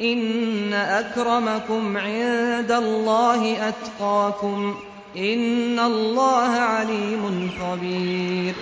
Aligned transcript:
إن 0.00 0.74
أكرمكم 0.74 1.96
عند 1.96 2.70
الله 2.70 3.68
أتقاكم 3.68 4.82
إن 5.16 5.78
الله 5.78 6.50
علیم 6.50 7.54
خبیر 7.58 8.54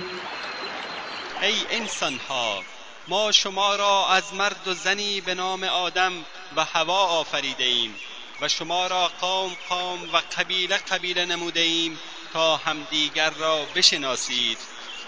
ای 1.42 1.54
انسان 1.70 2.20
ها 2.28 2.62
ما 3.08 3.32
شما 3.32 3.76
را 3.76 4.08
از 4.08 4.34
مرد 4.34 4.68
و 4.68 4.74
زنی 4.74 5.20
به 5.20 5.34
نام 5.34 5.64
آدم 5.64 6.12
و 6.56 6.64
هوا 6.64 7.04
آفریده 7.06 7.64
ایم 7.64 7.94
و 8.40 8.48
شما 8.48 8.86
را 8.86 9.10
قوم 9.20 9.56
قوم 9.68 10.02
و 10.12 10.22
قبیله 10.38 10.76
قبیله 10.76 11.24
نموده 11.24 11.60
ایم 11.60 11.98
تا 12.32 12.56
همدیگر 12.56 13.30
را 13.30 13.64
بشناسید. 13.74 14.58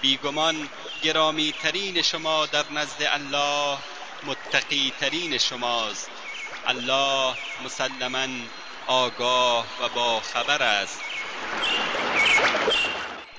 بیگمان 0.00 0.68
گرامی 1.02 1.54
ترین 1.62 2.02
شما 2.02 2.46
در 2.46 2.64
نزد 2.72 3.02
الله 3.02 3.78
متقی 4.26 4.92
ترین 5.00 5.38
شماست. 5.38 6.10
الله 6.66 7.34
مسلما 7.64 8.26
آگاه 8.88 9.64
و 9.80 9.88
با 9.94 10.20
خبر 10.20 10.62
است. 10.62 11.00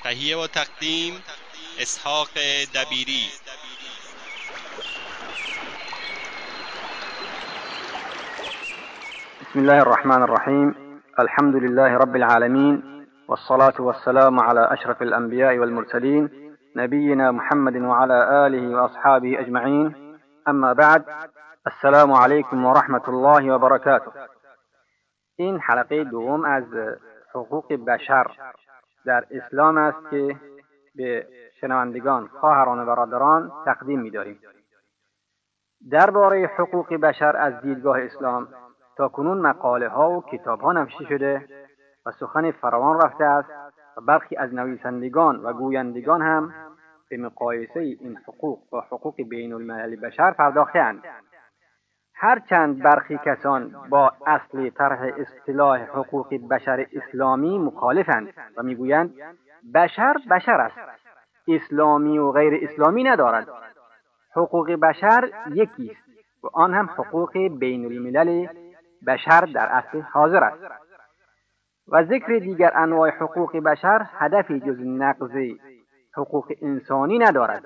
تهیه 0.03 0.38
و 0.38 0.48
تقدیم 0.48 1.14
اسحاق 1.80 2.30
دبیری. 2.75 3.25
بسم 9.42 9.59
الله 9.59 9.81
الرحمن 9.81 10.22
الرحيم. 10.22 10.75
الحمد 11.20 11.56
لله 11.56 11.97
رب 11.97 12.16
العالمين 12.16 13.06
والصلاة 13.28 13.73
والسلام 13.80 14.40
على 14.40 14.67
أشرف 14.72 15.02
الأنبياء 15.02 15.58
والمرسلين 15.58 16.30
نبينا 16.75 17.31
محمد 17.31 17.75
وعلى 17.75 18.47
آله 18.47 18.81
وأصحابه 18.81 19.40
أجمعين. 19.40 19.95
أما 20.47 20.73
بعد 20.73 21.06
السلام 21.70 22.12
عليكم 22.12 22.66
ورحمة 22.66 23.09
الله 23.09 23.56
وبركاته. 23.56 24.12
این 25.36 25.59
حلقه 25.59 26.03
دوم 26.03 26.45
از 26.45 26.64
حقوق 27.36 27.73
بشر 27.73 28.28
در 29.06 29.25
اسلام 29.31 29.78
است 29.78 30.09
که 30.09 30.36
به 30.95 31.28
شنوندگان 31.62 32.28
خواهران 32.28 32.80
و 32.80 32.86
برادران 32.86 33.52
تقدیم 33.66 34.00
می‌داریم. 34.00 34.40
درباره 35.92 36.52
حقوق 36.58 36.94
بشر 36.94 37.38
از 37.38 37.62
دیدگاه 37.62 38.00
اسلام 38.02 38.47
تا 38.97 39.08
کنون 39.08 39.38
مقاله 39.38 39.90
ها 39.90 40.12
و 40.12 40.23
کتاب 40.31 40.62
ها 40.62 40.72
نوشته 40.72 41.06
شده 41.06 41.47
و 42.06 42.12
سخن 42.12 42.52
فراوان 42.52 43.02
رفته 43.02 43.23
است 43.23 43.50
و 43.97 44.02
برخی 44.02 44.36
از 44.36 44.53
نویسندگان 44.53 45.36
و 45.36 45.53
گویندگان 45.53 46.22
هم 46.22 46.53
به 47.09 47.17
مقایسه 47.17 47.80
این 47.80 48.17
حقوق 48.28 48.59
با 48.70 48.81
حقوق 48.81 49.16
بین 49.30 49.53
الملل 49.53 49.95
بشر 49.95 50.31
پرداختهاند 50.31 51.03
هرچند 52.22 52.84
برخی 52.84 53.20
کسان 53.25 53.75
با 53.89 54.12
اصل 54.25 54.70
طرح 54.70 55.12
اصطلاح 55.17 55.84
حقوق 55.84 56.34
بشر 56.34 56.86
اسلامی 56.94 57.59
مخالفند 57.59 58.34
و 58.57 58.63
می‌گویند 58.63 59.13
بشر 59.74 60.16
بشر 60.31 60.62
است 60.62 60.78
اسلامی 61.47 62.18
و 62.18 62.31
غیر 62.31 62.69
اسلامی 62.69 63.03
ندارد 63.03 63.47
حقوق 64.35 64.72
بشر 64.72 65.30
یکی 65.53 65.91
است 65.91 66.09
و 66.44 66.47
آن 66.53 66.74
هم 66.74 66.85
حقوق 66.85 67.38
بین 67.38 67.85
الملل 67.85 68.47
بشر 69.07 69.41
در 69.41 69.66
اصل 69.72 70.01
حاضر 70.01 70.44
است. 70.44 70.63
و 71.88 72.03
ذکر 72.03 72.40
دیگر 72.40 72.72
انواع 72.75 73.09
حقوق 73.09 73.57
بشر 73.57 74.06
هدفی 74.18 74.59
جز 74.59 74.80
نقض 74.80 75.31
حقوق 76.18 76.53
انسانی 76.62 77.19
ندارد. 77.19 77.63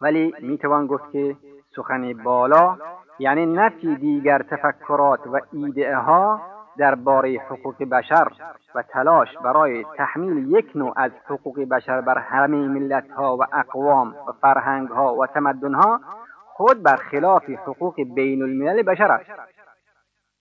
ولی 0.00 0.34
می‌توان 0.40 0.86
گفت 0.86 1.12
که 1.12 1.36
سخن 1.76 2.12
بالا 2.12 2.76
یعنی 3.18 3.46
نفی 3.46 3.96
دیگر 3.96 4.42
تفکرات 4.42 5.26
و 5.26 5.40
ایده 5.52 5.96
ها 5.96 6.40
درباره 6.78 7.38
حقوق 7.50 7.84
بشر 7.84 8.28
و 8.74 8.82
تلاش 8.82 9.28
برای 9.44 9.84
تحمیل 9.96 10.52
یک 10.52 10.70
نوع 10.74 10.92
از 10.96 11.10
حقوق 11.26 11.60
بشر 11.60 12.00
بر 12.00 12.18
همه 12.18 12.68
ملت 12.68 13.10
ها 13.10 13.36
و 13.36 13.42
اقوام 13.52 14.08
و 14.08 14.32
فرهنگ 14.40 14.88
ها 14.88 15.14
و 15.14 15.26
تمدن 15.26 15.74
ها 15.74 16.00
خود 16.46 16.82
بر 16.82 16.96
خلاف 16.96 17.50
حقوق 17.50 17.94
بین 18.14 18.42
الملل 18.42 18.82
بشر 18.82 19.12
است. 19.12 19.30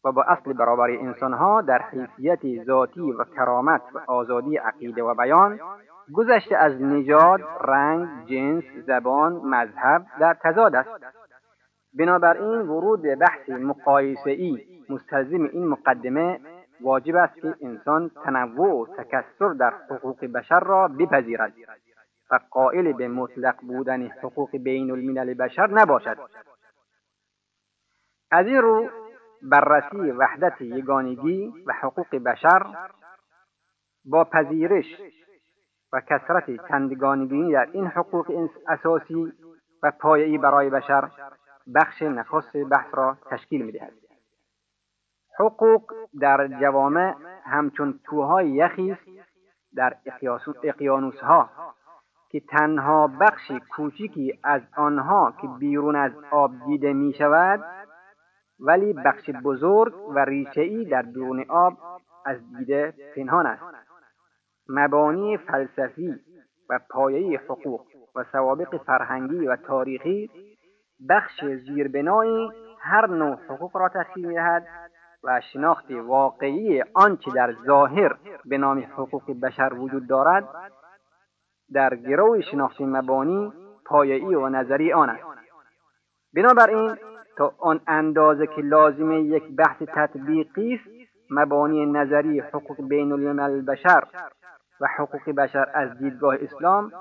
و 0.04 0.12
با 0.12 0.24
اصل 0.24 0.54
برابری 0.54 0.98
انسانها 0.98 1.62
در 1.62 1.82
حیثیت 1.82 2.64
ذاتی 2.66 3.12
و 3.12 3.24
کرامت 3.24 3.82
و 3.94 4.12
آزادی 4.12 4.58
عقیده 4.58 5.04
و 5.04 5.14
بیان 5.14 5.60
گذشته 6.14 6.58
از 6.58 6.82
نژاد 6.82 7.42
رنگ 7.62 8.26
جنس 8.26 8.64
زبان 8.88 9.34
مذهب 9.34 10.06
در 10.20 10.34
تضاد 10.34 10.76
است. 10.76 10.90
بنابراین 11.94 12.62
ورود 12.62 13.02
به 13.02 13.16
بحث 13.16 13.50
مقایسه 13.50 14.30
ای 14.30 14.66
مستلزم 14.90 15.44
این 15.44 15.68
مقدمه 15.68 16.40
واجب 16.82 17.16
است 17.16 17.36
که 17.36 17.56
انسان 17.62 18.12
تنوع 18.24 18.90
و 18.90 18.96
تکسر 19.04 19.54
در 19.54 19.74
حقوق 19.90 20.26
بشر 20.26 20.60
را 20.60 20.88
بپذیرد 20.88 21.54
و 22.32 22.40
قائل 22.50 22.94
به 22.94 23.08
مطلق 23.08 23.56
بودن 23.62 24.08
حقوق 24.08 24.58
بین 24.58 24.92
الملل 24.92 25.34
بشر 25.34 25.68
نباشد. 25.68 26.18
از 28.32 28.46
این 28.46 28.58
رو 28.58 28.90
بررسی 29.42 30.12
وحدت 30.12 30.62
یگانگی 30.62 31.54
و 31.66 31.74
حقوق 31.74 32.16
بشر 32.16 32.66
با 34.06 34.24
پذیرش 34.24 34.86
و 35.94 36.02
کسرت 36.02 36.68
چندگانگی 36.68 37.52
در 37.52 37.70
این 37.72 37.88
حقوق 37.88 38.50
اساسی 38.68 39.34
و 39.84 39.92
پایه‌ای 39.92 40.38
برای 40.38 40.70
بشر 40.70 41.12
بخش 41.76 42.02
نخست 42.02 42.58
بحث 42.58 42.88
را 42.94 43.18
تشکیل 43.30 43.66
می‌دهد. 43.66 43.94
حقوق 45.40 45.94
در 46.22 46.48
جوامع 46.48 47.16
همچون 47.44 48.00
توهای 48.04 48.50
یخی 48.50 48.92
است 48.92 49.02
در 49.76 49.96
اقیانوسها 50.64 51.50
که 52.30 52.40
تنها 52.40 53.08
بخش 53.08 53.52
کوچکی 53.70 54.40
از 54.44 54.62
آنها 54.78 55.34
که 55.42 55.48
بیرون 55.60 55.96
از 55.96 56.12
آب 56.32 56.52
دیده 56.66 56.94
می 56.94 57.14
شود 57.14 57.64
ولی 58.60 58.94
بخش 58.94 59.30
بزرگ 59.30 59.94
و 60.10 60.20
ریشهای 60.20 60.86
در 60.86 61.02
درون 61.02 61.46
آب 61.50 61.78
از 62.26 62.38
دیده 62.58 62.94
پنهان 63.16 63.46
است. 63.46 63.87
مبانی 64.70 65.38
فلسفی 65.38 66.16
و 66.70 66.80
پایه 66.90 67.40
حقوق 67.40 67.86
و 68.16 68.24
سوابق 68.32 68.78
فرهنگی 68.78 69.48
و 69.48 69.56
تاریخی 69.56 70.30
بخش 71.10 71.46
زیربنایی 71.46 72.50
هر 72.80 73.08
نوع 73.08 73.36
حقوق 73.50 73.78
را 73.78 73.90
تشکیل 73.90 74.26
می‌دهد 74.26 74.68
و 75.24 75.42
شناخت 75.54 75.92
واقعی 75.92 76.84
آنچه 76.94 77.32
در 77.32 77.56
ظاهر 77.66 78.18
به 78.46 78.58
نام 78.58 78.80
حقوق 78.80 79.40
بشر 79.44 79.74
وجود 79.74 80.08
دارد 80.08 80.48
در 81.74 81.96
گروه 81.96 82.42
شناخت 82.42 82.82
مبانی 82.82 83.54
پایه‌ای 83.86 84.36
و 84.36 84.50
نظری 84.50 84.94
آن 84.94 85.10
است. 85.10 85.24
بنابراین 86.34 86.96
تا 87.38 87.54
آن 87.60 87.80
اندازه 87.88 88.48
که 88.48 88.62
لازمه 88.62 89.22
یک 89.22 89.44
بحث 89.56 89.82
تطبیقی 89.82 90.74
است 90.74 90.90
مبانی 91.30 91.86
نظری 91.86 92.40
حقوق 92.40 92.88
بین 92.88 93.36
بشر 93.66 94.04
و 94.82 94.88
حقوق 94.98 95.30
بشر 95.30 95.70
از 95.74 95.98
دیدگاه 95.98 96.36
اسلام 96.42 96.92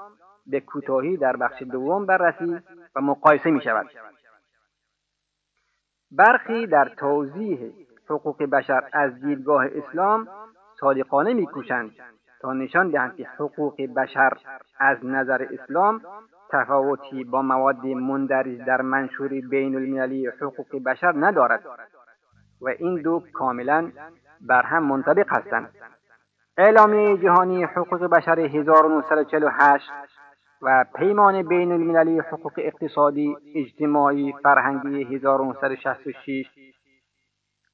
به 0.47 0.61
کوتاهی 0.61 1.17
در 1.17 1.37
بخش 1.37 1.63
دوم 1.63 2.07
بررسی 2.07 2.61
و 2.97 3.01
مقایسه 3.01 3.51
می 3.51 3.61
شود. 3.61 3.87
برخی 6.11 6.67
در 6.67 6.89
توضیح 6.89 7.73
حقوق 8.11 8.43
بشر 8.43 8.89
از 8.93 9.21
دیدگاه 9.21 9.67
اسلام 9.67 10.29
صادقانه 10.81 11.35
میکوشند 11.35 11.91
تا 12.41 12.53
نشان 12.53 12.91
دهند 12.91 13.17
که 13.17 13.29
حقوق 13.39 13.83
بشر 13.97 14.33
از 14.79 14.99
نظر 15.05 15.47
اسلام 15.53 16.01
تفاوتی 16.51 17.25
با 17.25 17.43
مواد 17.43 17.87
مندرج 17.87 18.59
در 18.59 18.83
منشور 18.83 19.29
بین 19.29 19.77
المللی 19.77 20.27
حقوق 20.27 20.83
بشر 20.83 21.13
ندارد 21.17 21.63
و 22.61 22.69
این 22.69 23.03
دو 23.03 23.23
کاملا 23.33 23.93
بر 24.41 24.63
هم 24.63 24.83
منطبق 24.83 25.27
هستند. 25.29 25.69
اعلامیه 26.59 27.17
جهانی 27.17 27.65
حقوق 27.65 28.05
بشر 28.05 28.41
1948 28.41 29.91
و 30.63 30.85
پیمان 30.97 31.43
بین 31.43 31.73
المللی 31.73 32.19
حقوق 32.19 32.53
اقتصادی 32.59 33.37
اجتماعی 33.55 34.35
فرهنگی 34.43 35.17
1966 35.17 36.47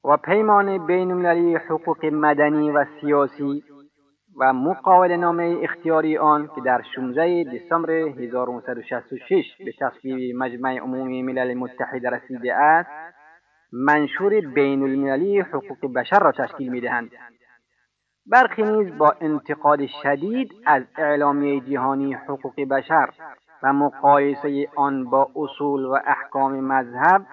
و 0.03 0.17
پیمان 0.17 0.85
بین 0.85 1.11
المللی 1.11 1.55
حقوق 1.55 2.05
مدنی 2.05 2.71
و 2.71 2.85
سیاسی 3.01 3.63
و 4.39 4.53
مقاول 4.53 5.15
نامه 5.15 5.59
اختیاری 5.61 6.17
آن 6.17 6.49
که 6.55 6.61
در 6.61 6.81
16 6.95 7.43
دسامبر 7.43 7.91
1966 7.91 9.45
به 9.59 9.73
تصویب 9.79 10.35
مجمع 10.35 10.77
عمومی 10.77 11.21
ملل 11.21 11.53
متحد 11.53 12.07
رسیده 12.07 12.53
است 12.53 12.89
منشور 13.73 14.41
بین 14.41 14.83
المللی 14.83 15.39
حقوق 15.39 15.93
بشر 15.93 16.19
را 16.19 16.31
تشکیل 16.31 16.71
می 16.71 16.81
دهند. 16.81 17.09
برخی 18.25 18.63
نیز 18.63 18.97
با 18.97 19.15
انتقاد 19.21 19.85
شدید 19.85 20.51
از 20.65 20.83
اعلامیه 20.97 21.59
جهانی 21.59 22.13
حقوق 22.13 22.61
بشر 22.61 23.09
و 23.63 23.73
مقایسه 23.73 24.67
آن 24.75 25.09
با 25.09 25.29
اصول 25.35 25.85
و 25.85 25.97
احکام 26.05 26.59
مذهب 26.59 27.25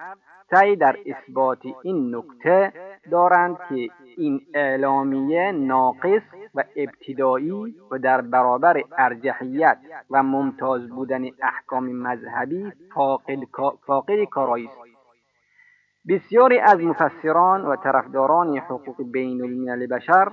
سعی 0.49 0.75
در 0.75 0.95
اثبات 1.05 1.59
این 1.83 2.15
نکته 2.15 2.73
دارند 3.11 3.57
که 3.69 3.89
این 4.17 4.41
اعلامیه 4.53 5.51
ناقص 5.51 6.21
و 6.55 6.63
ابتدایی 6.75 7.75
و 7.91 7.97
در 7.97 8.21
برابر 8.21 8.83
ارجحیت 8.97 9.77
و 10.09 10.23
ممتاز 10.23 10.89
بودن 10.89 11.23
احکام 11.41 11.91
مذهبی 11.91 12.71
فاقد 13.85 14.23
کارایی 14.31 14.67
است. 14.67 14.77
بسیاری 16.09 16.59
از 16.59 16.79
مفسران 16.79 17.65
و 17.65 17.75
طرفداران 17.75 18.57
حقوق 18.57 19.11
بین 19.11 19.41
الملل 19.41 19.87
بشر 19.87 20.31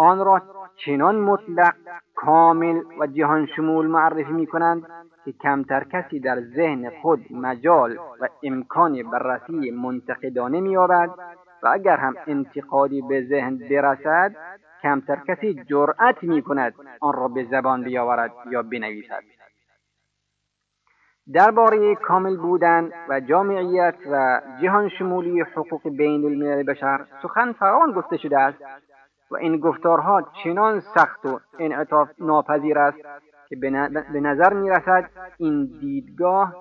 آن 0.00 0.24
را 0.24 0.42
چنان 0.76 1.16
مطلق 1.16 1.74
کامل 2.14 2.82
و 3.00 3.06
جهان 3.06 3.46
شمول 3.46 3.86
معرفی 3.86 4.32
می 4.32 4.46
کنند 4.46 4.82
که 5.24 5.32
کمتر 5.32 5.84
کسی 5.84 6.20
در 6.20 6.40
ذهن 6.40 6.90
خود 7.02 7.26
مجال 7.30 7.98
و 8.20 8.28
امکان 8.42 9.10
بررسی 9.10 9.70
منتقدانه 9.70 10.60
مییابد 10.60 11.10
و 11.62 11.68
اگر 11.68 11.96
هم 11.96 12.14
انتقادی 12.26 13.02
به 13.02 13.26
ذهن 13.28 13.58
برسد 13.58 14.36
کمتر 14.82 15.16
کسی 15.28 15.54
جرأت 15.54 16.22
می 16.22 16.42
کند 16.42 16.74
آن 17.00 17.12
را 17.12 17.28
به 17.28 17.46
زبان 17.50 17.84
بیاورد 17.84 18.32
یا 18.50 18.62
بنویسد. 18.62 19.22
درباره 21.34 21.94
کامل 21.94 22.36
بودن 22.36 22.90
و 23.08 23.20
جامعیت 23.20 23.94
و 24.10 24.40
جهان 24.62 24.88
شمولی 24.88 25.40
حقوق 25.40 25.88
بین 25.88 26.24
الملل 26.24 26.62
بشر 26.62 27.06
سخن 27.22 27.52
فراوان 27.52 27.92
گفته 27.92 28.16
شده 28.16 28.38
است 28.38 28.58
و 29.30 29.36
این 29.36 29.56
گفتارها 29.56 30.22
چنان 30.44 30.80
سخت 30.80 31.26
و 31.26 31.40
انعطاف 31.58 32.08
ناپذیر 32.18 32.78
است 32.78 32.98
که 33.48 33.56
به 34.12 34.20
نظر 34.20 34.52
می 34.52 34.70
رسد 34.70 35.10
این 35.38 35.64
دیدگاه 35.80 36.54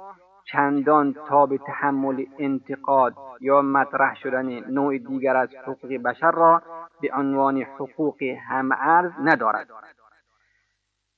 چندان 0.52 1.16
تا 1.28 1.46
به 1.46 1.58
تحمل 1.58 2.26
انتقاد 2.40 3.14
یا 3.42 3.62
مطرح 3.62 4.16
شدن 4.16 4.72
نوع 4.72 4.98
دیگر 4.98 5.36
از 5.36 5.50
حقوق 5.64 5.94
بشر 6.06 6.32
را 6.32 6.62
به 7.02 7.10
عنوان 7.14 7.58
حقوق 7.62 8.24
همعرض 8.50 9.12
ندارد. 9.24 9.68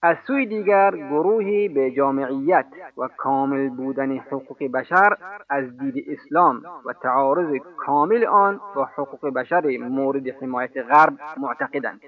از 0.04 0.18
سوی 0.28 0.46
دیگر 0.46 0.92
گروهی 0.92 1.70
به 1.70 1.92
جامعیت 1.92 2.66
و 2.98 3.08
کامل 3.18 3.70
بودن 3.70 4.18
حقوق 4.18 4.64
بشر 4.64 5.18
از 5.50 5.78
دید 5.78 6.06
اسلام 6.08 6.64
و 6.86 6.94
تعارض 6.94 7.62
کامل 7.78 8.26
آن 8.26 8.60
با 8.76 8.86
حقوق 8.86 9.34
بشر 9.34 9.78
مورد 9.78 10.28
حمایت 10.28 10.78
غرب 10.78 11.14
معتقدند. 11.38 12.02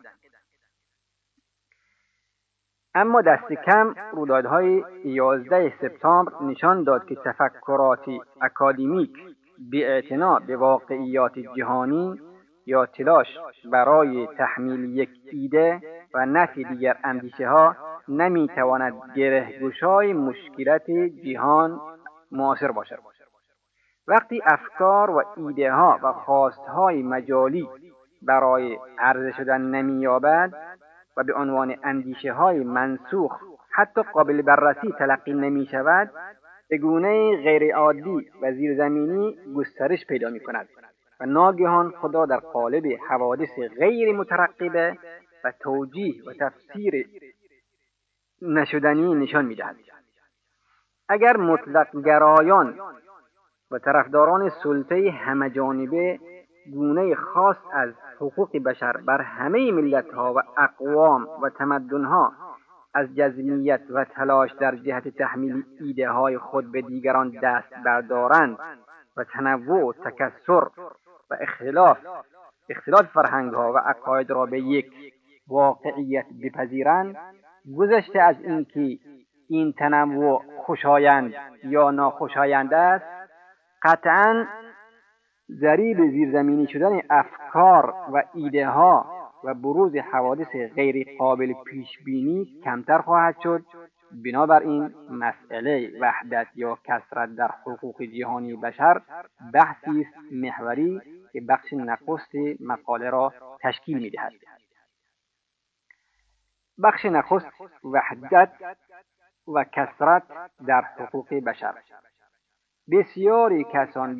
اما 2.95 3.21
دست 3.21 3.53
کم 3.53 3.95
رویدادهای 4.11 4.83
11 5.05 5.73
سپتامبر 5.81 6.31
نشان 6.43 6.83
داد 6.83 7.05
که 7.05 7.15
تفکراتی 7.15 8.21
اکادمیک 8.41 9.13
بی 9.69 9.83
به 10.47 10.57
واقعیات 10.57 11.39
جهانی 11.57 12.21
یا 12.65 12.85
تلاش 12.85 13.27
برای 13.71 14.27
تحمیل 14.27 14.97
یک 14.97 15.09
ایده 15.31 15.81
و 16.13 16.25
نفی 16.25 16.63
دیگر 16.63 16.97
اندیشه 17.03 17.47
ها 17.47 17.75
نمی 18.07 18.47
تواند 18.47 18.93
گره 19.15 19.59
مشکلات 20.13 20.91
جهان 21.25 21.81
معاصر 22.31 22.71
باشد. 22.71 22.99
وقتی 24.07 24.41
افکار 24.45 25.09
و 25.09 25.23
ایده 25.37 25.71
ها 25.71 25.99
و 26.03 26.11
خواست 26.11 26.65
های 26.67 27.03
مجالی 27.03 27.67
برای 28.21 28.77
عرضه 28.99 29.31
شدن 29.31 29.61
نمییابد 29.61 30.53
و 31.17 31.23
به 31.23 31.33
عنوان 31.33 31.75
اندیشه 31.83 32.33
های 32.33 32.59
منسوخ 32.59 33.39
حتی 33.71 34.01
قابل 34.01 34.41
بررسی 34.41 34.91
تلقی 34.99 35.33
نمی 35.33 35.65
شود 35.65 36.11
به 36.69 36.77
گونه 36.77 37.37
غیرعادی 37.43 38.31
و 38.41 38.51
زیرزمینی 38.51 39.37
گسترش 39.55 40.05
پیدا 40.05 40.29
می 40.29 40.39
کند 40.39 40.67
و 41.19 41.25
ناگهان 41.25 41.91
خدا 41.91 42.25
در 42.25 42.37
قالب 42.37 42.83
حوادث 43.09 43.59
غیر 43.79 44.15
مترقبه 44.15 44.97
و 45.43 45.51
توجیه 45.59 46.23
و 46.25 46.33
تفسیر 46.33 47.07
نشدنی 48.41 49.15
نشان 49.15 49.45
می‌دهد. 49.45 49.75
اگر 51.09 51.37
مطلق 51.37 52.03
گرایان 52.05 52.79
و 53.71 53.79
طرفداران 53.79 54.51
سلطه 54.63 55.11
همه 55.11 55.49
جانبه 55.49 56.19
گونه 56.73 57.15
خاص 57.15 57.57
از 57.73 57.93
حقوق 58.15 58.57
بشر 58.57 58.97
بر 58.97 59.21
همه 59.21 59.71
ملت 59.71 60.13
ها 60.13 60.33
و 60.33 60.39
اقوام 60.57 61.27
و 61.41 61.49
تمدن 61.49 62.03
ها 62.03 62.33
از 62.93 63.15
جزمیت 63.15 63.81
و 63.89 64.05
تلاش 64.05 64.51
در 64.51 64.75
جهت 64.75 65.07
تحمیل 65.07 65.63
ایده 65.79 66.09
های 66.09 66.37
خود 66.37 66.71
به 66.71 66.81
دیگران 66.81 67.29
دست 67.43 67.73
بردارند 67.85 68.57
و 69.17 69.23
تنوع 69.23 69.83
و 69.83 69.93
تکسر 69.93 70.67
و 71.29 71.37
اختلاف 71.41 71.97
اختلاف 72.69 73.05
فرهنگ 73.05 73.53
ها 73.53 73.73
و 73.73 73.77
عقاید 73.77 74.31
را 74.31 74.45
به 74.45 74.59
یک 74.59 75.12
واقعیت 75.47 76.25
بپذیرند 76.43 77.15
گذشته 77.77 78.21
از 78.21 78.35
اینکه 78.43 78.97
این 79.49 79.73
تنوع 79.73 80.43
خوشایند 80.65 81.33
یا 81.63 81.91
ناخوشایند 81.91 82.73
است 82.73 83.05
قطعا 83.83 84.45
ذریب 85.51 86.11
زیرزمینی 86.11 86.67
شدن 86.67 87.01
افکار 87.09 87.93
و 88.13 88.23
ایده 88.33 88.67
ها 88.67 89.05
و 89.43 89.53
بروز 89.53 89.95
حوادث 89.95 90.55
غیر 90.75 91.17
قابل 91.19 91.53
پیش 91.65 91.87
بینی 92.05 92.61
کمتر 92.63 92.97
خواهد 92.97 93.35
شد. 93.43 93.63
بنابراین 94.25 94.93
مسئله 95.09 95.91
وحدت 96.01 96.47
یا 96.55 96.77
کسرت 96.83 97.35
در 97.35 97.49
حقوق 97.65 98.03
جهانی 98.03 98.55
بشر 98.55 99.01
بحثی 99.53 100.01
است 100.01 100.33
محوری 100.33 101.01
که 101.33 101.41
بخش 101.41 101.73
نخست 101.73 102.31
مقاله 102.59 103.09
را 103.09 103.33
تشکیل 103.61 103.97
می‌دهد. 103.97 104.31
بخش 106.83 107.05
نخست 107.05 107.47
وحدت 107.83 108.51
و 109.47 109.63
کسرت 109.63 110.23
در 110.67 110.81
حقوق 110.81 111.33
بشر. 111.33 111.73
بسیاری 112.91 113.65
کسان 113.73 114.17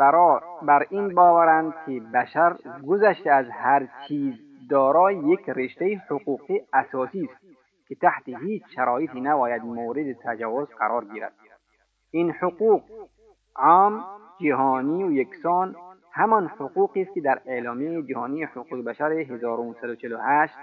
بر 0.62 0.86
این 0.90 1.16
باورند 1.16 1.74
که 1.86 2.00
بشر 2.14 2.58
گذشته 2.88 3.32
از 3.32 3.46
هر 3.50 3.88
چیز 4.08 4.34
دارای 4.70 5.16
یک 5.16 5.50
رشته 5.50 6.02
حقوقی 6.10 6.62
اساسی 6.74 7.30
است 7.32 7.44
که 7.88 7.96
تحت 7.96 8.30
هیچ 8.30 8.64
شرایطی 8.76 9.22
نباید 9.22 9.64
مورد 9.64 10.14
تجاوز 10.24 10.68
قرار 10.70 11.06
گیرد. 11.06 11.34
این 12.12 12.32
حقوق 12.32 12.84
عام 13.56 14.04
جهانی 14.42 15.04
و 15.04 15.12
یکسان 15.12 15.76
همان 16.12 16.48
حقوقی 16.48 17.02
است 17.02 17.14
که 17.14 17.22
در 17.22 17.42
اعلامیه 17.46 18.04
جهانی 18.04 18.44
حقوق 18.44 18.84
بشر 18.84 19.12
1948 19.12 20.54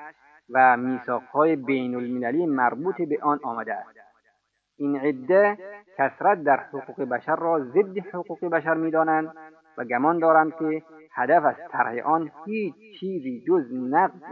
و 0.55 0.77
میثاقهای 0.77 1.57
بین 1.57 1.95
المللی 1.95 2.47
مربوط 2.47 2.97
به 3.03 3.19
آن 3.23 3.41
آمده 3.43 3.75
است. 3.75 3.99
این 4.77 4.97
عده 4.97 5.59
کسرت 5.99 6.43
در 6.43 6.57
حقوق 6.57 7.09
بشر 7.09 7.37
را 7.37 7.61
ضد 7.61 7.99
حقوق 7.99 8.45
بشر 8.45 8.75
می‌دانند 8.75 9.33
و 9.79 9.85
گمان 9.85 10.19
دارند 10.19 10.53
که 10.59 10.83
هدف 11.15 11.45
از 11.45 11.55
طرح 11.71 12.07
آن 12.07 12.31
هیچ 12.47 12.75
چیزی 13.01 13.45
جز 13.49 13.73
نقض 13.73 14.23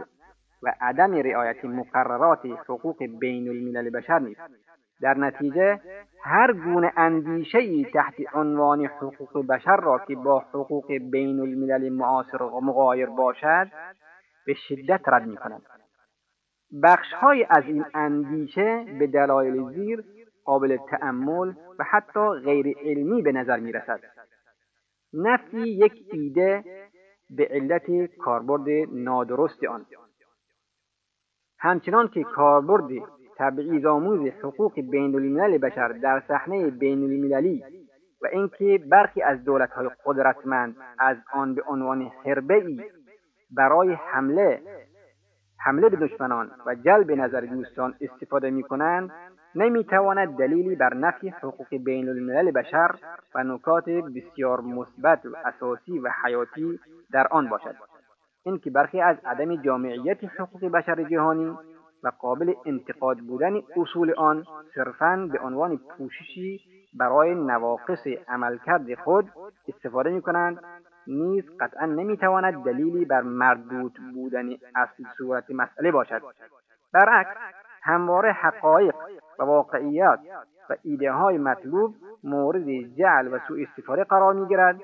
و 0.63 0.73
عدم 0.81 1.15
رعایت 1.15 1.65
مقررات 1.65 2.45
حقوق 2.45 3.03
بین 3.19 3.49
الملل 3.49 3.89
بشر 3.89 4.19
نیست. 4.19 4.41
در 5.01 5.13
نتیجه 5.17 5.79
هر 6.23 6.53
گونه 6.53 6.93
اندیشه 6.97 7.57
ای 7.57 7.85
تحت 7.93 8.13
عنوان 8.33 8.85
حقوق 8.85 9.47
بشر 9.47 9.75
را 9.75 9.99
که 10.07 10.15
با 10.15 10.39
حقوق 10.39 10.91
بین 11.11 11.39
الملل 11.39 11.89
معاصر 11.89 12.43
مغایر 12.61 13.09
باشد 13.09 13.67
به 14.45 14.53
شدت 14.53 15.01
رد 15.07 15.27
می 15.27 15.37
کنند 15.37 15.61
بخش 16.83 17.13
های 17.13 17.45
از 17.49 17.63
این 17.67 17.85
اندیشه 17.93 18.85
به 18.99 19.07
دلایل 19.07 19.69
زیر 19.73 20.03
قابل 20.45 20.77
تأمل 20.89 21.53
و 21.79 21.83
حتی 21.83 22.29
غیر 22.29 22.77
علمی 22.77 23.21
به 23.21 23.31
نظر 23.31 23.59
می 23.59 23.71
رسد. 23.71 23.99
نفی 25.13 25.61
یک 25.61 25.93
ایده 26.11 26.63
به 27.29 27.47
علت 27.51 28.05
کاربرد 28.05 28.89
نادرست 28.91 29.63
آن 29.63 29.85
همچنان 31.59 32.07
که 32.07 32.23
کاربرد 32.23 33.03
تبعیض 33.37 33.85
آموز 33.85 34.29
حقوق 34.43 34.73
بین 34.73 35.15
الملل 35.15 35.57
بشر 35.57 35.87
در 35.87 36.23
صحنه 36.27 36.69
بین 36.69 37.03
المللی 37.03 37.63
و 38.21 38.27
اینکه 38.27 38.83
برخی 38.91 39.21
از 39.21 39.43
دولتهای 39.43 39.89
قدرتمند 40.05 40.75
از 40.99 41.17
آن 41.33 41.55
به 41.55 41.61
عنوان 41.67 42.11
حربه 42.25 42.53
ای 42.53 42.81
برای 43.51 43.93
حمله 43.93 44.61
حمله 45.61 45.89
به 45.89 45.97
دشمنان 45.97 46.51
و 46.65 46.75
جلب 46.75 47.11
نظر 47.11 47.41
دوستان 47.41 47.93
استفاده 48.01 48.49
می 48.49 48.63
کنند 48.63 49.11
نمی‌تواند 49.55 50.37
دلیلی 50.37 50.75
بر 50.75 50.93
نفی 50.93 51.29
حقوق 51.29 51.67
بین 51.75 52.09
الملل 52.09 52.51
بشر 52.51 52.95
و 53.35 53.43
نکات 53.43 53.89
بسیار 53.89 54.61
مثبت 54.61 55.25
و 55.25 55.35
اساسی 55.45 55.99
و 55.99 56.11
حیاتی 56.23 56.79
در 57.11 57.27
آن 57.27 57.49
باشد. 57.49 57.75
اینکه 58.43 58.69
برخی 58.69 59.01
از 59.01 59.17
عدم 59.25 59.55
جامعیت 59.55 60.23
حقوق 60.23 60.65
بشر 60.65 61.03
جهانی 61.03 61.57
و 62.03 62.11
قابل 62.19 62.53
انتقاد 62.65 63.17
بودن 63.17 63.61
اصول 63.77 64.13
آن 64.17 64.43
صرفا 64.75 65.29
به 65.31 65.39
عنوان 65.39 65.77
پوششی 65.77 66.61
برای 66.93 67.35
نواقص 67.35 68.07
عملکرد 68.27 68.95
خود 68.95 69.29
استفاده 69.67 70.09
می 70.09 70.21
کنند 70.21 70.59
نیز 71.09 71.43
قطعا 71.59 71.85
نمی‌تواند 71.85 72.63
دلیلی 72.63 73.05
بر 73.05 73.21
مردود 73.21 73.99
بودن 74.13 74.49
اصل 74.75 75.03
صورت 75.17 75.51
مسئله 75.51 75.91
باشد. 75.91 76.21
برعکس 76.93 77.37
همواره 77.81 78.31
حقایق 78.31 78.95
و 79.39 79.43
واقعیات 79.43 80.19
و 80.69 80.75
ایده 80.83 81.11
های 81.11 81.37
مطلوب 81.37 81.95
مورد 82.23 82.81
جعل 82.81 83.33
و 83.33 83.39
سوء 83.47 83.63
استفاده 83.63 84.03
قرار 84.03 84.33
می 84.33 84.47
گیرد 84.47 84.79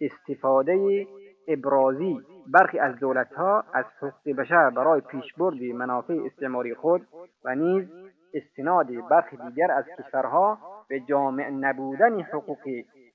استفاده 0.00 1.06
ابرازی 1.48 2.20
برخی 2.46 2.78
از 2.78 2.96
دولتها 2.96 3.64
از 3.72 3.84
حقوق 3.98 4.36
بشر 4.38 4.70
برای 4.70 5.00
پیشبرد 5.00 5.62
منافع 5.62 6.14
استعماری 6.26 6.74
خود 6.74 7.06
و 7.44 7.54
نیز 7.54 7.88
استناد 8.34 9.08
برخی 9.10 9.36
دیگر 9.36 9.70
از 9.70 9.84
کشورها 9.98 10.58
به 10.88 11.00
جامع 11.00 11.50
نبودن 11.50 12.20
حقوق 12.20 12.58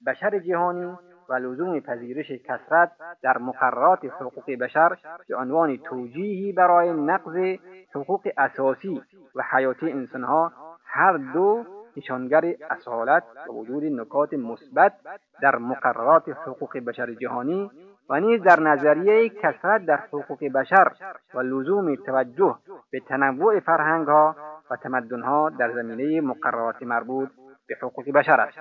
بشر 0.07 0.39
جهانی 0.39 0.97
و 1.29 1.33
لزوم 1.33 1.79
پذیرش 1.79 2.31
کسرت 2.31 2.91
در 3.21 3.37
مقررات 3.37 4.05
حقوق 4.05 4.51
بشر 4.51 4.97
به 5.29 5.35
عنوان 5.35 5.77
توجیهی 5.77 6.51
برای 6.51 6.93
نقض 6.93 7.59
حقوق 7.95 8.27
اساسی 8.37 9.01
و 9.35 9.43
حیاتی 9.51 9.91
انسانها 9.91 10.51
هر 10.85 11.17
دو 11.17 11.65
نشانگر 11.97 12.55
اصالت 12.69 13.23
و 13.49 13.51
وجود 13.51 13.83
نکات 13.83 14.33
مثبت 14.33 14.93
در 15.41 15.55
مقررات 15.55 16.29
حقوق 16.29 16.77
بشر 16.77 17.13
جهانی 17.13 17.71
و 18.09 18.19
نیز 18.19 18.41
در 18.41 18.59
نظریه 18.59 19.29
کسرت 19.29 19.85
در 19.85 19.97
حقوق 19.97 20.43
بشر 20.55 20.91
و 21.33 21.39
لزوم 21.39 21.95
توجه 21.95 22.57
به 22.91 22.99
تنوع 22.99 23.59
فرهنگ 23.59 24.07
ها 24.07 24.35
و 24.71 24.75
تمدن 24.75 25.21
ها 25.21 25.49
در 25.49 25.71
زمینه 25.71 26.21
مقررات 26.21 26.83
مربوط 26.83 27.29
به 27.67 27.75
حقوق 27.81 28.11
بشر 28.11 28.41
است. 28.41 28.57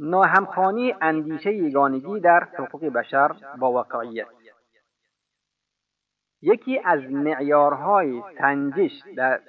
ناهمخانی 0.00 0.94
اندیشه 1.00 1.52
یگانگی 1.54 2.20
در 2.20 2.48
حقوق 2.58 2.84
بشر 2.84 3.30
با 3.58 3.72
واقعیت. 3.72 4.26
یکی 6.42 6.80
از 6.84 7.00
معیارهای 7.00 8.22
سنجش 8.38 8.90
در 9.16 9.40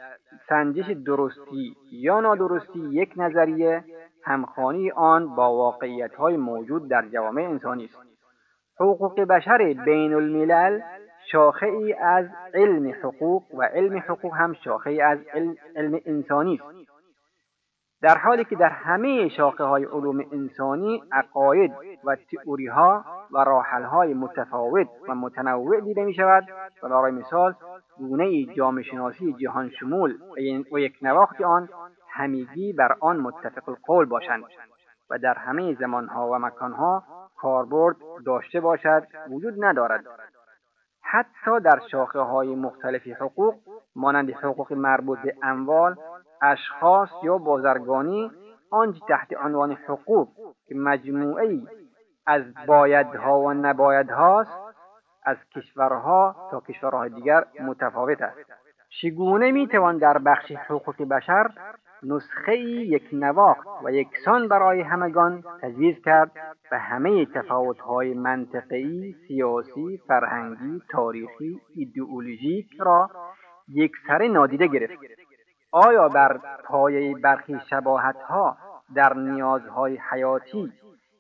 سنجش 0.49 0.85
درستی 1.05 1.75
یا 1.91 2.19
نادرستی 2.19 2.79
یک 2.79 3.13
نظریه 3.17 3.83
همخانی 4.23 4.91
آن 4.91 5.35
با 5.35 5.55
واقعیت 5.55 6.15
های 6.15 6.37
موجود 6.37 6.89
در 6.89 7.07
جوامع 7.07 7.41
انسانی 7.41 7.85
است. 7.85 7.97
حقوق 8.79 9.21
بشر 9.21 9.73
بین 9.85 10.13
الملل 10.13 10.81
شاخه 11.31 11.65
ای 11.65 11.93
از 11.93 12.25
علم 12.53 12.93
حقوق 13.03 13.43
و 13.53 13.63
علم 13.63 13.97
حقوق 13.97 14.33
هم 14.33 14.53
شاخه 14.53 14.89
ای 14.89 15.01
از 15.01 15.19
علم 15.75 15.99
انسانی 16.05 16.55
است. 16.63 16.80
در 18.01 18.17
حالی 18.17 18.45
که 18.45 18.55
در 18.55 18.69
همه 18.69 19.29
شاخه 19.29 19.63
های 19.63 19.85
علوم 19.85 20.25
انسانی 20.31 21.03
عقاید 21.11 21.71
و 22.03 22.15
تئوری 22.15 22.67
ها 22.67 23.05
و 23.31 23.37
راحل 23.37 23.83
های 23.83 24.13
متفاوت 24.13 24.87
و 25.09 25.15
متنوع 25.15 25.81
دیده 25.81 26.03
می 26.03 26.13
شود 26.13 26.43
و 26.83 26.89
برای 26.89 27.11
مثال 27.11 27.55
گونه 27.97 28.45
جامعه 28.45 28.83
شناسی 28.83 29.33
جهان 29.33 29.69
شمول 29.69 30.17
و 30.71 30.79
یک 30.79 30.97
نواخت 31.01 31.41
آن 31.41 31.69
همگی 32.09 32.73
بر 32.73 32.95
آن 32.99 33.17
متفق 33.17 33.69
القول 33.69 34.05
باشند 34.05 34.43
و 35.09 35.17
در 35.17 35.33
همه 35.33 35.73
زمانها 35.73 36.29
و 36.29 36.39
مکانها 36.39 37.03
کاربرد 37.37 37.95
داشته 38.25 38.59
باشد 38.59 39.07
وجود 39.29 39.65
ندارد. 39.65 40.03
حتی 41.01 41.59
در 41.63 41.79
شاخه 41.91 42.19
های 42.19 42.55
مختلف 42.55 43.07
حقوق 43.07 43.55
مانند 43.95 44.31
حقوق 44.31 44.73
مربوط 44.73 45.19
به 45.19 45.35
اموال 45.43 45.95
اشخاص 46.41 47.09
یا 47.23 47.37
بازرگانی 47.37 48.31
آنچه 48.71 48.99
تحت 49.07 49.33
عنوان 49.37 49.71
حقوق 49.71 50.27
که 50.67 50.75
مجموعه 50.75 51.61
از 52.25 52.43
بایدها 52.67 53.39
و 53.39 53.53
نبایدهاست 53.53 54.51
از 55.23 55.37
کشورها 55.55 56.35
تا 56.51 56.59
کشورهای 56.59 57.09
دیگر 57.09 57.45
متفاوت 57.59 58.21
است 58.21 58.39
چگونه 59.01 59.51
می‌توان 59.51 59.97
در 59.97 60.17
بخش 60.17 60.51
حقوق 60.51 61.03
بشر 61.03 61.49
نسخه 62.03 62.57
یک 62.57 63.09
نواخت 63.13 63.67
و 63.83 63.91
یکسان 63.91 64.47
برای 64.47 64.81
همگان 64.81 65.43
تجویز 65.61 66.01
کرد 66.05 66.31
و 66.71 66.79
همه 66.79 67.25
تفاوتهای 67.25 68.13
منطقی، 68.13 69.15
سیاسی، 69.27 70.01
فرهنگی، 70.07 70.81
تاریخی، 70.89 71.61
ایدئولوژیک 71.75 72.67
را 72.79 73.09
یکسره 73.67 74.27
نادیده 74.27 74.67
گرفت. 74.67 74.93
آیا 75.71 76.09
بر 76.09 76.39
پایه 76.65 77.15
برخی 77.15 77.59
شباهتها 77.69 78.57
در 78.95 79.13
نیازهای 79.13 79.99
حیاتی 80.09 80.73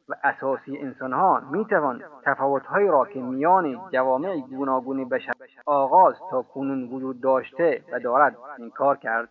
و 0.09 0.15
اساسی 0.23 0.77
انسانها 0.77 1.41
می‌توان 1.51 2.03
تفاوتهایی 2.25 2.87
را 2.87 3.05
که 3.05 3.19
میان 3.19 3.89
جوامع 3.93 4.37
گوناگون 4.37 5.09
بشر 5.09 5.31
آغاز 5.65 6.15
تا 6.31 6.41
کنون 6.41 6.83
وجود 6.83 7.21
داشته 7.21 7.83
و 7.91 7.99
دارد 7.99 8.37
انکار 8.59 8.97
کرد؟ 8.97 9.29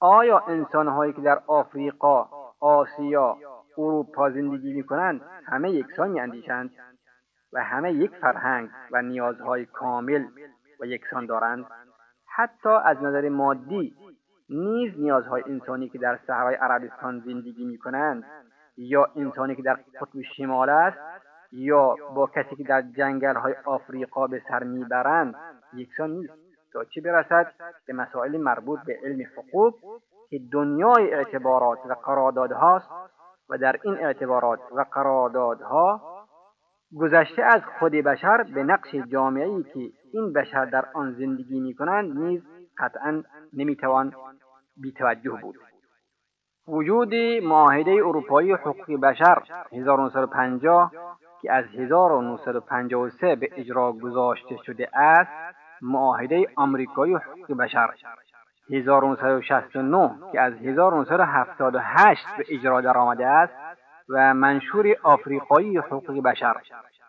آیا 0.00 0.38
انسانهایی 0.38 1.12
که 1.12 1.20
در 1.20 1.42
آفریقا 1.46 2.28
آسیا 2.60 3.36
اروپا 3.78 4.30
زندگی 4.30 4.72
می‌کنند 4.72 5.20
همه 5.46 5.70
یکسان 5.70 6.10
میاندیشند 6.10 6.70
و 7.52 7.64
همه 7.64 7.92
یک 7.92 8.10
فرهنگ 8.10 8.70
و 8.92 9.02
نیازهای 9.02 9.66
کامل 9.66 10.24
و 10.80 10.86
یکسان 10.86 11.26
دارند؟ 11.26 11.66
حتی 12.36 12.68
از 12.84 13.02
نظر 13.02 13.28
مادی 13.28 13.96
نیز 14.48 14.92
نیازهای 14.98 15.42
انسانی 15.46 15.88
که 15.88 15.98
در 15.98 16.18
صحرای 16.26 16.54
عربستان 16.54 17.22
زندگی 17.26 17.64
می‌کنند 17.64 18.24
یا 18.76 19.06
انسانی 19.16 19.56
که 19.56 19.62
در 19.62 19.74
قطب 19.74 20.20
شمال 20.36 20.70
است 20.70 20.98
یا 21.52 21.96
با 22.14 22.26
کسی 22.26 22.56
که 22.56 22.64
در 22.64 22.82
جنگل 22.82 23.36
های 23.36 23.54
آفریقا 23.64 24.26
به 24.26 24.42
سر 24.48 24.62
می‌برند 24.62 25.34
یکسان 25.74 26.10
نیست. 26.10 26.32
تا 26.72 26.84
چه 26.84 27.00
برسد 27.00 27.52
به 27.86 27.92
مسائل 27.92 28.36
مربوط 28.36 28.80
به 28.86 28.98
علم 29.04 29.26
حقوق 29.36 29.74
که 30.30 30.40
دنیای 30.52 31.14
اعتبارات 31.14 31.78
و 31.86 31.92
قراردادهاست 31.92 32.88
و 33.48 33.58
در 33.58 33.76
این 33.82 33.94
اعتبارات 33.94 34.60
و 34.76 34.84
قراردادها 34.92 36.00
گذشته 36.96 37.42
از 37.42 37.60
خود 37.78 37.92
بشر 37.92 38.42
به 38.42 38.62
نقش 38.62 38.94
جامعه 38.94 39.62
که 39.62 39.90
این 40.12 40.32
بشر 40.32 40.64
در 40.64 40.84
آن 40.94 41.12
زندگی 41.12 41.60
می 41.60 41.74
کنند 41.74 42.18
نیز 42.18 42.42
قطعا 42.78 43.22
نمی‌توان 43.52 44.14
بیتوجه 44.76 45.30
بود. 45.30 45.56
وجود 46.68 47.14
معاهده 47.42 47.90
اروپایی 47.90 48.52
حقوق 48.52 49.00
بشر 49.00 49.42
1950 49.72 50.92
که 51.42 51.52
از 51.52 51.64
1953 51.64 53.36
به 53.36 53.48
اجرا 53.56 53.92
گذاشته 53.92 54.56
شده 54.66 54.88
است 54.98 55.56
معاهده 55.82 56.46
آمریکایی 56.56 57.14
حقوق 57.14 57.56
بشر 57.56 57.90
1969 58.70 60.10
که 60.32 60.40
از 60.40 60.52
1978 60.54 62.26
به 62.38 62.44
اجرا 62.48 62.80
درآمده 62.80 63.26
است 63.26 63.54
و 64.08 64.34
منشور 64.34 64.96
آفریقایی 65.02 65.78
حقوق 65.78 66.22
بشر 66.22 66.54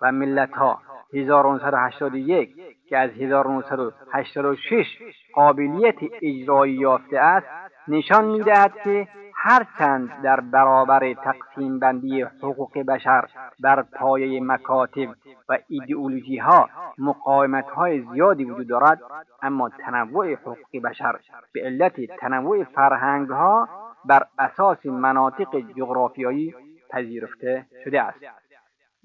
و 0.02 0.12
ملت 0.12 0.52
ها 0.52 0.82
1981 1.14 2.50
که 2.90 2.98
از 2.98 3.10
1986 3.12 4.86
قابلیت 5.34 5.96
اجرایی 6.22 6.74
یافته 6.74 7.20
است 7.20 7.48
نشان 7.88 8.25
می‌دهد 8.25 8.74
که 8.84 9.08
هرچند 9.36 10.22
در 10.24 10.40
برابر 10.40 11.14
تقسیم 11.14 11.80
بندی 11.80 12.22
حقوق 12.22 12.80
بشر 12.80 13.30
بر 13.60 13.82
پایه 13.82 14.42
مکاتب 14.44 15.10
و 15.50 15.58
ایدئولوژی 15.68 16.38
ها 16.38 16.70
مقاومت 16.98 17.66
های 17.66 18.02
زیادی 18.14 18.44
وجود 18.44 18.68
دارد 18.68 19.02
اما 19.42 19.70
تنوع 19.70 20.34
حقوق 20.34 20.82
بشر 20.84 21.20
به 21.54 21.62
علت 21.62 22.02
تنوع 22.20 22.64
فرهنگ 22.64 23.30
ها 23.30 23.70
بر 24.06 24.25
اساس 24.40 24.86
مناطق 24.86 25.60
جغرافیایی 25.78 26.56
پذیرفته 26.90 27.66
شده 27.84 28.02
است. 28.02 28.20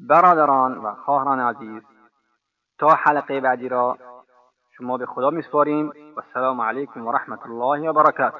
برادران 0.08 0.78
و 0.78 0.94
خواهران 0.94 1.40
عزیز 1.40 1.82
تا 2.78 2.88
حلقه 2.88 3.40
بعدی 3.40 3.68
را 3.68 3.98
شما 4.76 4.98
به 4.98 5.06
خدا 5.06 5.30
میسپاریم. 5.30 5.88
و 6.16 6.20
السلام 6.20 6.60
علیکم 6.60 7.06
و 7.06 7.12
رحمت 7.12 7.46
الله 7.46 7.90
و 7.90 7.92
برکاته. 7.92 8.36